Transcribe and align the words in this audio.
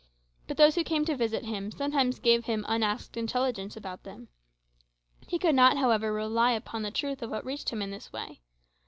But 0.47 0.57
those 0.57 0.73
who 0.73 0.83
came 0.83 1.05
to 1.05 1.15
visit 1.15 1.45
him 1.45 1.69
sometimes 1.69 2.17
gave 2.17 2.45
him 2.45 2.65
unasked 2.67 3.17
intelligence 3.17 3.77
about 3.77 4.01
them. 4.01 4.29
He 5.27 5.37
could 5.37 5.53
not, 5.53 5.77
however, 5.77 6.11
rely 6.11 6.53
upon 6.53 6.81
the 6.81 6.89
truth 6.89 7.21
of 7.21 7.29
what 7.29 7.45
reached 7.45 7.69
him 7.69 7.83
in 7.83 7.91
this 7.91 8.11
way. 8.11 8.41